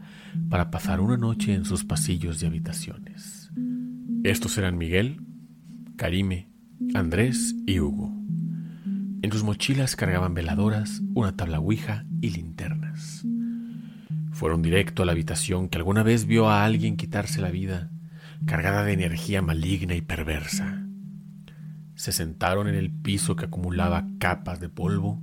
para 0.48 0.70
pasar 0.70 1.00
una 1.00 1.16
noche 1.16 1.52
en 1.54 1.64
sus 1.64 1.84
pasillos 1.84 2.42
y 2.42 2.46
habitaciones. 2.46 3.50
Estos 4.24 4.56
eran 4.58 4.78
Miguel, 4.78 5.20
Karime, 5.96 6.48
Andrés 6.94 7.54
y 7.66 7.78
Hugo. 7.80 8.12
En 9.20 9.30
sus 9.32 9.44
mochilas 9.44 9.96
cargaban 9.96 10.32
veladoras, 10.32 11.02
una 11.14 11.36
tabla 11.36 11.60
ouija 11.60 12.04
y 12.20 12.30
linternas. 12.30 13.24
Fueron 14.32 14.62
directo 14.62 15.02
a 15.02 15.06
la 15.06 15.12
habitación 15.12 15.68
que 15.68 15.78
alguna 15.78 16.02
vez 16.02 16.24
vio 16.24 16.48
a 16.48 16.64
alguien 16.64 16.96
quitarse 16.96 17.40
la 17.40 17.50
vida, 17.50 17.90
cargada 18.46 18.84
de 18.84 18.92
energía 18.92 19.42
maligna 19.42 19.94
y 19.94 20.00
perversa. 20.00 20.84
se 21.94 22.12
sentaron 22.12 22.68
en 22.68 22.76
el 22.76 22.92
piso 22.92 23.34
que 23.34 23.46
acumulaba 23.46 24.06
capas 24.20 24.60
de 24.60 24.68
polvo, 24.68 25.20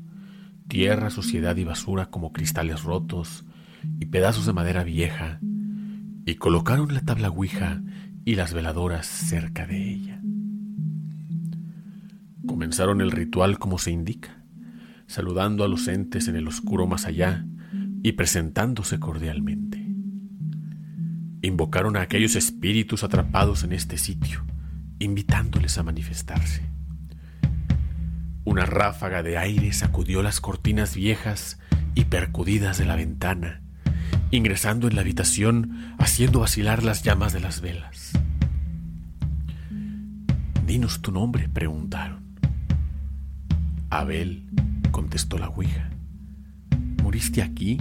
tierra, 0.67 1.09
suciedad 1.09 1.55
y 1.55 1.63
basura 1.63 2.07
como 2.07 2.33
cristales 2.33 2.83
rotos 2.83 3.45
y 3.99 4.07
pedazos 4.07 4.45
de 4.45 4.51
madera 4.53 4.83
vieja, 4.83 5.39
y 6.25 6.35
colocaron 6.35 6.93
la 6.93 7.01
tabla 7.01 7.29
Ouija 7.29 7.81
y 8.25 8.35
las 8.35 8.53
veladoras 8.53 9.05
cerca 9.05 9.65
de 9.65 9.89
ella. 9.89 10.21
Comenzaron 12.45 12.99
el 12.99 13.11
ritual 13.11 13.57
como 13.57 13.77
se 13.77 13.91
indica, 13.91 14.43
saludando 15.07 15.63
a 15.63 15.67
los 15.67 15.87
entes 15.87 16.27
en 16.27 16.35
el 16.35 16.47
oscuro 16.47 16.87
más 16.87 17.05
allá 17.05 17.45
y 18.03 18.13
presentándose 18.13 18.99
cordialmente. 18.99 19.64
Invocaron 21.45 21.95
a 21.95 22.01
aquellos 22.01 22.35
espíritus 22.35 23.03
atrapados 23.03 23.63
en 23.63 23.71
este 23.71 23.99
sitio, 23.99 24.43
invitándoles 24.97 25.77
a 25.77 25.83
manifestarse. 25.83 26.63
Una 28.45 28.65
ráfaga 28.65 29.21
de 29.21 29.37
aire 29.37 29.71
sacudió 29.71 30.23
las 30.23 30.41
cortinas 30.41 30.95
viejas 30.95 31.59
y 31.93 32.05
percudidas 32.05 32.79
de 32.79 32.85
la 32.85 32.95
ventana, 32.95 33.61
ingresando 34.31 34.87
en 34.87 34.95
la 34.95 35.01
habitación, 35.01 35.93
haciendo 35.99 36.39
vacilar 36.39 36.81
las 36.81 37.03
llamas 37.03 37.31
de 37.31 37.41
las 37.41 37.61
velas. 37.61 38.13
Dinos 40.65 41.03
tu 41.03 41.11
nombre, 41.11 41.47
preguntaron. 41.47 42.23
Abel, 43.91 44.49
contestó 44.89 45.37
la 45.37 45.49
Ouija. 45.49 45.91
¿Muriste 47.03 47.43
aquí? 47.43 47.79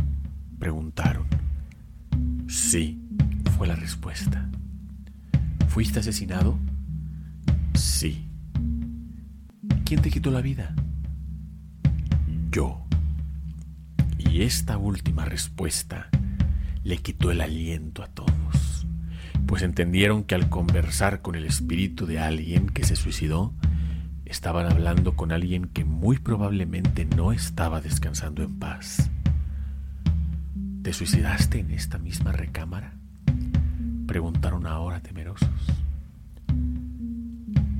preguntaron. 0.58 1.24
Sí, 2.46 3.00
fue 3.56 3.68
la 3.68 3.76
respuesta. 3.76 4.48
¿Fuiste 5.68 6.00
asesinado? 6.00 6.58
Sí. 7.74 8.28
¿Quién 9.84 10.02
te 10.02 10.10
quitó 10.10 10.30
la 10.30 10.40
vida? 10.40 10.74
Yo. 12.50 12.84
Y 14.18 14.42
esta 14.42 14.76
última 14.76 15.24
respuesta 15.24 16.08
le 16.82 16.98
quitó 16.98 17.30
el 17.30 17.40
aliento 17.40 18.02
a 18.02 18.08
todos, 18.08 18.86
pues 19.46 19.62
entendieron 19.62 20.24
que 20.24 20.34
al 20.34 20.48
conversar 20.48 21.22
con 21.22 21.36
el 21.36 21.46
espíritu 21.46 22.06
de 22.06 22.18
alguien 22.18 22.66
que 22.66 22.84
se 22.84 22.96
suicidó, 22.96 23.54
estaban 24.24 24.70
hablando 24.70 25.14
con 25.14 25.30
alguien 25.30 25.66
que 25.66 25.84
muy 25.84 26.18
probablemente 26.18 27.04
no 27.04 27.32
estaba 27.32 27.80
descansando 27.80 28.42
en 28.42 28.58
paz. 28.58 29.10
¿Te 30.82 30.92
suicidaste 30.92 31.60
en 31.60 31.70
esta 31.70 31.98
misma 31.98 32.32
recámara? 32.32 33.03
Preguntaron 34.06 34.66
ahora 34.66 35.00
temerosos. 35.00 35.48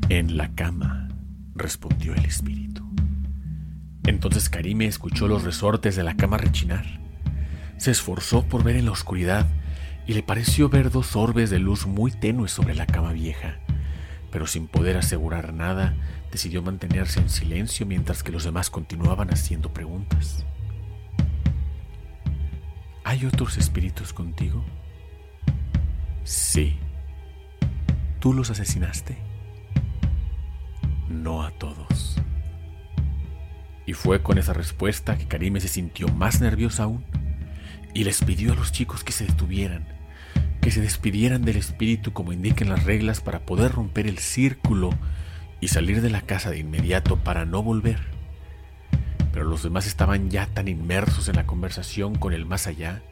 En 0.09 0.37
la 0.37 0.55
cama, 0.55 1.09
respondió 1.55 2.15
el 2.15 2.25
espíritu. 2.25 2.85
Entonces 4.05 4.49
Karime 4.49 4.87
escuchó 4.87 5.29
los 5.29 5.45
resortes 5.45 5.97
de 5.97 6.03
la 6.03 6.17
cama 6.17 6.37
rechinar. 6.37 6.85
Se 7.79 7.91
esforzó 7.91 8.45
por 8.45 8.63
ver 8.63 8.77
en 8.77 8.85
la 8.87 8.93
oscuridad 8.93 9.47
y 10.07 10.15
le 10.15 10.23
pareció 10.23 10.69
ver 10.69 10.91
dos 10.91 11.17
orbes 11.17 11.51
de 11.51 11.59
luz 11.59 11.87
muy 11.87 12.11
tenues 12.11 12.53
sobre 12.53 12.75
la 12.75 12.87
cama 12.87 13.13
vieja, 13.13 13.59
pero 14.31 14.47
sin 14.47 14.67
poder 14.67 14.97
asegurar 14.97 15.55
nada, 15.55 15.95
decidió 16.31 16.63
mantenerse 16.63 17.21
en 17.21 17.31
silencio 17.31 17.87
mientras 17.87 18.23
que 18.23 18.33
los 18.33 18.45
demás 18.45 18.71
continuaban 18.71 19.31
haciendo 19.33 19.73
preguntas. 19.73 20.45
¿Hay 23.05 23.25
otros 23.27 23.57
espíritus 23.57 24.13
contigo? 24.13 24.65
Sí. 26.25 26.79
¿Tú 28.21 28.33
los 28.33 28.51
asesinaste? 28.51 29.19
no 31.09 31.43
a 31.43 31.51
todos. 31.53 32.17
Y 33.87 33.93
fue 33.93 34.23
con 34.23 34.39
esa 34.39 34.53
respuesta 34.53 35.17
que 35.17 35.27
Karime 35.27 35.61
se 35.61 35.69
sintió 35.69 36.09
más 36.09 36.41
nerviosa 36.41 36.85
aún 36.85 37.05
y 37.93 38.05
les 38.05 38.23
pidió 38.23 38.53
a 38.53 38.57
los 38.57 38.73
chicos 38.73 39.05
que 39.05 39.13
se 39.13 39.27
detuvieran, 39.27 39.87
que 40.61 40.71
se 40.71 40.81
despidieran 40.81 41.43
del 41.43 41.57
espíritu 41.57 42.13
como 42.13 42.33
indiquen 42.33 42.69
las 42.69 42.85
reglas 42.85 43.21
para 43.21 43.41
poder 43.41 43.73
romper 43.73 44.07
el 44.07 44.19
círculo 44.19 44.91
y 45.61 45.69
salir 45.69 46.01
de 46.01 46.11
la 46.11 46.23
casa 46.23 46.51
de 46.51 46.59
inmediato 46.59 47.17
para 47.17 47.45
no 47.45 47.63
volver. 47.63 48.01
Pero 49.33 49.45
los 49.45 49.63
demás 49.63 49.87
estaban 49.87 50.31
ya 50.31 50.47
tan 50.47 50.69
inmersos 50.69 51.29
en 51.29 51.37
la 51.37 51.47
conversación 51.47 52.15
con 52.15 52.33
el 52.33 52.47
más 52.47 52.67
allá 52.67 53.03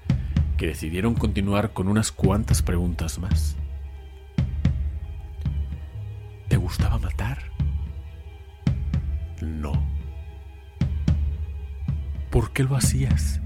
que 0.62 0.68
decidieron 0.68 1.14
continuar 1.14 1.72
con 1.72 1.88
unas 1.88 2.12
cuantas 2.12 2.62
preguntas 2.62 3.18
más. 3.18 3.56
¿Te 6.46 6.56
gustaba 6.56 7.00
matar? 7.00 7.42
No. 9.40 9.72
¿Por 12.30 12.52
qué 12.52 12.62
lo 12.62 12.76
hacías? 12.76 13.40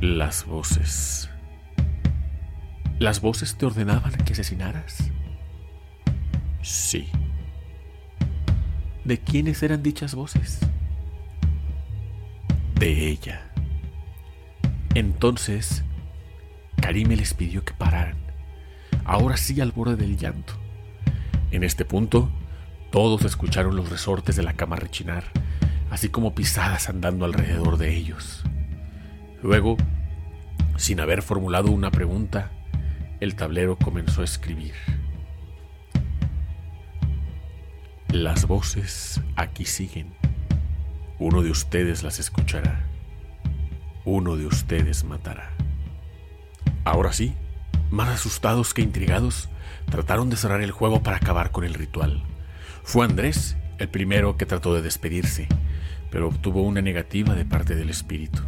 Las 0.00 0.46
voces. 0.46 1.28
¿Las 2.98 3.20
voces 3.20 3.54
te 3.58 3.66
ordenaban 3.66 4.14
que 4.24 4.32
asesinaras? 4.32 5.10
Sí. 6.62 7.06
¿De 9.04 9.18
quiénes 9.18 9.62
eran 9.62 9.82
dichas 9.82 10.14
voces? 10.14 10.60
De 12.76 13.08
ella. 13.08 13.47
Entonces, 14.94 15.84
Karime 16.80 17.16
les 17.16 17.34
pidió 17.34 17.64
que 17.64 17.74
pararan, 17.74 18.16
ahora 19.04 19.36
sí 19.36 19.60
al 19.60 19.72
borde 19.72 19.96
del 19.96 20.16
llanto. 20.16 20.54
En 21.50 21.64
este 21.64 21.84
punto, 21.84 22.30
todos 22.90 23.24
escucharon 23.24 23.76
los 23.76 23.90
resortes 23.90 24.36
de 24.36 24.42
la 24.42 24.54
cama 24.54 24.76
rechinar, 24.76 25.24
así 25.90 26.08
como 26.08 26.34
pisadas 26.34 26.88
andando 26.88 27.24
alrededor 27.24 27.76
de 27.76 27.94
ellos. 27.94 28.44
Luego, 29.42 29.76
sin 30.76 31.00
haber 31.00 31.22
formulado 31.22 31.70
una 31.70 31.90
pregunta, 31.90 32.50
el 33.20 33.34
tablero 33.34 33.76
comenzó 33.76 34.22
a 34.22 34.24
escribir. 34.24 34.74
Las 38.08 38.46
voces 38.46 39.20
aquí 39.36 39.64
siguen. 39.64 40.14
Uno 41.18 41.42
de 41.42 41.50
ustedes 41.50 42.02
las 42.02 42.18
escuchará. 42.18 42.87
Uno 44.10 44.38
de 44.38 44.46
ustedes 44.46 45.04
matará. 45.04 45.50
Ahora 46.84 47.12
sí, 47.12 47.34
más 47.90 48.08
asustados 48.08 48.72
que 48.72 48.80
intrigados, 48.80 49.50
trataron 49.90 50.30
de 50.30 50.36
cerrar 50.36 50.62
el 50.62 50.70
juego 50.70 51.02
para 51.02 51.18
acabar 51.18 51.50
con 51.50 51.64
el 51.64 51.74
ritual. 51.74 52.22
Fue 52.84 53.04
Andrés 53.04 53.58
el 53.76 53.90
primero 53.90 54.38
que 54.38 54.46
trató 54.46 54.72
de 54.72 54.80
despedirse, 54.80 55.46
pero 56.10 56.26
obtuvo 56.26 56.62
una 56.62 56.80
negativa 56.80 57.34
de 57.34 57.44
parte 57.44 57.74
del 57.74 57.90
espíritu. 57.90 58.40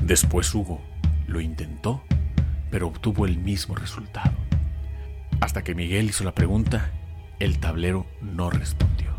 Después 0.00 0.54
Hugo 0.54 0.80
lo 1.26 1.42
intentó, 1.42 2.02
pero 2.70 2.88
obtuvo 2.88 3.26
el 3.26 3.36
mismo 3.36 3.74
resultado. 3.74 4.32
Hasta 5.42 5.62
que 5.62 5.74
Miguel 5.74 6.06
hizo 6.06 6.24
la 6.24 6.34
pregunta, 6.34 6.90
el 7.38 7.58
tablero 7.58 8.06
no 8.22 8.48
respondió. 8.48 9.10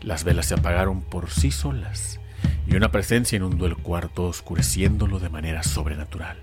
Las 0.00 0.24
velas 0.24 0.46
se 0.46 0.54
apagaron 0.54 1.02
por 1.02 1.30
sí 1.30 1.52
solas 1.52 2.18
y 2.66 2.76
una 2.76 2.90
presencia 2.90 3.36
inundó 3.36 3.66
el 3.66 3.76
cuarto 3.76 4.24
oscureciéndolo 4.24 5.18
de 5.18 5.28
manera 5.28 5.62
sobrenatural. 5.62 6.38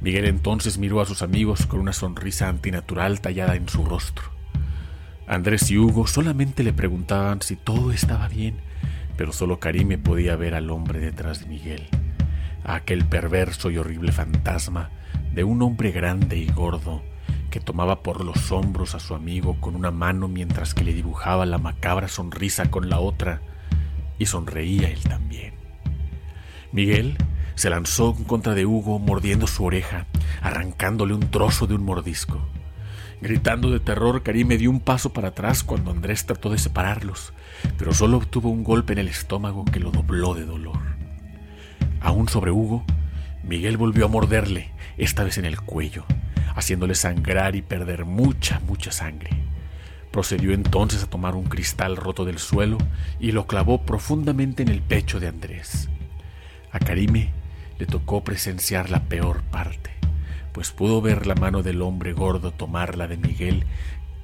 Miguel 0.00 0.24
entonces 0.24 0.78
miró 0.78 1.00
a 1.00 1.06
sus 1.06 1.22
amigos 1.22 1.66
con 1.66 1.78
una 1.80 1.92
sonrisa 1.92 2.48
antinatural 2.48 3.20
tallada 3.20 3.54
en 3.54 3.68
su 3.68 3.84
rostro. 3.84 4.24
Andrés 5.26 5.70
y 5.70 5.78
Hugo 5.78 6.06
solamente 6.06 6.64
le 6.64 6.72
preguntaban 6.72 7.40
si 7.42 7.54
todo 7.56 7.92
estaba 7.92 8.26
bien, 8.28 8.56
pero 9.16 9.32
solo 9.32 9.60
Karime 9.60 9.98
podía 9.98 10.34
ver 10.36 10.54
al 10.54 10.70
hombre 10.70 10.98
detrás 10.98 11.40
de 11.40 11.46
Miguel, 11.46 11.86
a 12.64 12.74
aquel 12.74 13.04
perverso 13.04 13.70
y 13.70 13.78
horrible 13.78 14.10
fantasma 14.10 14.90
de 15.32 15.44
un 15.44 15.62
hombre 15.62 15.92
grande 15.92 16.36
y 16.36 16.46
gordo 16.50 17.02
que 17.50 17.60
tomaba 17.60 18.02
por 18.02 18.24
los 18.24 18.50
hombros 18.50 18.94
a 18.94 19.00
su 19.00 19.14
amigo 19.14 19.60
con 19.60 19.76
una 19.76 19.90
mano 19.90 20.26
mientras 20.26 20.74
que 20.74 20.84
le 20.84 20.94
dibujaba 20.94 21.46
la 21.46 21.58
macabra 21.58 22.08
sonrisa 22.08 22.70
con 22.70 22.88
la 22.88 22.98
otra, 22.98 23.42
y 24.18 24.26
sonreía 24.26 24.88
él 24.88 25.00
también. 25.02 25.54
Miguel 26.72 27.16
se 27.54 27.70
lanzó 27.70 28.14
en 28.16 28.24
contra 28.24 28.54
de 28.54 28.66
Hugo 28.66 28.98
mordiendo 28.98 29.46
su 29.46 29.64
oreja, 29.64 30.06
arrancándole 30.40 31.14
un 31.14 31.30
trozo 31.30 31.66
de 31.66 31.74
un 31.74 31.84
mordisco. 31.84 32.40
Gritando 33.20 33.70
de 33.70 33.78
terror, 33.78 34.22
Karime 34.22 34.58
dio 34.58 34.70
un 34.70 34.80
paso 34.80 35.12
para 35.12 35.28
atrás 35.28 35.62
cuando 35.62 35.90
Andrés 35.90 36.26
trató 36.26 36.50
de 36.50 36.58
separarlos, 36.58 37.32
pero 37.78 37.94
solo 37.94 38.16
obtuvo 38.16 38.50
un 38.50 38.64
golpe 38.64 38.94
en 38.94 38.98
el 38.98 39.08
estómago 39.08 39.64
que 39.64 39.78
lo 39.78 39.92
dobló 39.92 40.34
de 40.34 40.44
dolor. 40.44 40.80
Aún 42.00 42.28
sobre 42.28 42.50
Hugo, 42.50 42.84
Miguel 43.44 43.76
volvió 43.76 44.06
a 44.06 44.08
morderle, 44.08 44.72
esta 44.98 45.22
vez 45.22 45.38
en 45.38 45.44
el 45.44 45.60
cuello, 45.60 46.04
haciéndole 46.56 46.94
sangrar 46.94 47.54
y 47.54 47.62
perder 47.62 48.04
mucha, 48.06 48.60
mucha 48.66 48.90
sangre. 48.90 49.30
Procedió 50.12 50.52
entonces 50.52 51.02
a 51.02 51.10
tomar 51.10 51.34
un 51.34 51.44
cristal 51.44 51.96
roto 51.96 52.24
del 52.24 52.38
suelo 52.38 52.78
y 53.18 53.32
lo 53.32 53.48
clavó 53.48 53.82
profundamente 53.84 54.62
en 54.62 54.68
el 54.68 54.82
pecho 54.82 55.18
de 55.18 55.26
Andrés. 55.26 55.88
A 56.70 56.78
Karime 56.78 57.32
le 57.78 57.86
tocó 57.86 58.22
presenciar 58.22 58.90
la 58.90 59.08
peor 59.08 59.42
parte 59.42 59.92
pues 60.52 60.70
pudo 60.70 61.00
ver 61.00 61.26
la 61.26 61.34
mano 61.34 61.62
del 61.62 61.82
hombre 61.82 62.12
gordo 62.12 62.52
tomar 62.52 62.96
la 62.96 63.08
de 63.08 63.16
Miguel 63.16 63.64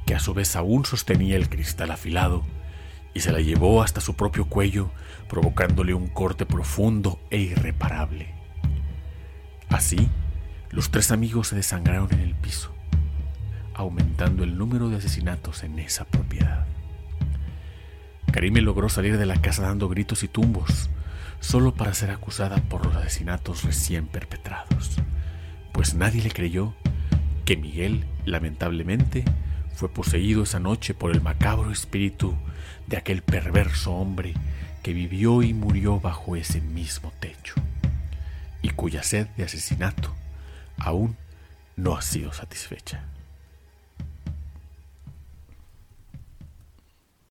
que 0.07 0.15
a 0.15 0.21
su 0.21 0.35
vez 0.35 0.57
aún 0.57 0.85
sostenía 0.85 1.37
el 1.37 1.51
cristal 1.51 1.91
afilado, 1.91 2.43
y 3.13 3.21
se 3.21 3.31
la 3.31 3.41
llevó 3.41 3.83
hasta 3.83 4.01
su 4.01 4.15
propio 4.15 4.47
cuello, 4.47 4.91
provocándole 5.29 5.93
un 5.93 6.07
corte 6.07 6.47
profundo 6.47 7.21
e 7.29 7.39
irreparable. 7.39 8.35
Así, 9.69 10.09
los 10.71 10.91
tres 10.91 11.11
amigos 11.11 11.49
se 11.49 11.57
desangraron 11.57 12.11
en 12.13 12.21
el 12.21 12.35
piso, 12.35 12.73
aumentando 13.79 14.43
el 14.43 14.59
número 14.59 14.89
de 14.89 14.97
asesinatos 14.97 15.63
en 15.63 15.79
esa 15.79 16.05
propiedad. 16.05 16.67
Karime 18.33 18.61
logró 18.61 18.89
salir 18.89 19.17
de 19.17 19.25
la 19.25 19.41
casa 19.41 19.63
dando 19.63 19.89
gritos 19.89 20.25
y 20.25 20.29
tumbos, 20.29 20.91
solo 21.39 21.73
para 21.73 21.95
ser 21.95 22.11
acusada 22.11 22.57
por 22.57 22.85
los 22.85 22.97
asesinatos 22.97 23.63
recién 23.63 24.09
perpetrados, 24.09 24.99
pues 25.73 25.95
nadie 25.95 26.23
le 26.23 26.33
creyó 26.33 26.75
que 27.45 27.57
Miguel, 27.57 28.05
lamentablemente, 28.25 29.25
fue 29.75 29.89
poseído 29.89 30.43
esa 30.43 30.59
noche 30.59 30.93
por 30.93 31.13
el 31.13 31.21
macabro 31.21 31.71
espíritu 31.71 32.35
de 32.89 32.97
aquel 32.97 33.23
perverso 33.23 33.93
hombre 33.93 34.35
que 34.83 34.93
vivió 34.93 35.41
y 35.45 35.55
murió 35.55 36.01
bajo 36.01 36.35
ese 36.35 36.61
mismo 36.61 37.13
techo, 37.21 37.55
y 38.61 38.71
cuya 38.71 39.05
sed 39.05 39.29
de 39.37 39.45
asesinato 39.45 40.13
aún 40.79 41.17
no 41.77 41.97
ha 41.97 42.03
sido 42.03 42.33
satisfecha. 42.33 43.05